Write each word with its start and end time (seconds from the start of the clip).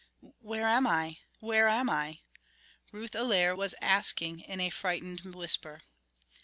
"Where 0.39 0.65
am 0.65 0.87
I... 0.87 1.17
where 1.41 1.67
am 1.67 1.87
I?" 1.87 2.21
Ruth 2.91 3.15
Allaire 3.15 3.55
was 3.55 3.75
asking 3.83 4.39
in 4.39 4.59
a 4.59 4.71
frightened 4.71 5.35
whisper. 5.35 5.81